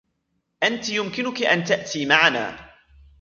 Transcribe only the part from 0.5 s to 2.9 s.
أنتِ يمكنكِ أن تأتي معنا.